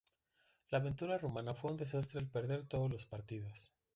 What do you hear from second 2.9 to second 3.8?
partidos.